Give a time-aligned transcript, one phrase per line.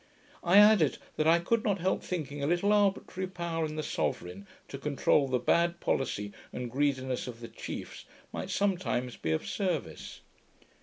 [0.43, 4.47] I added, that I could not help thinking a little arbitrary power in the sovereign,
[4.67, 10.21] to control the bad policy and greediness of the chiefs, might sometimes be of service.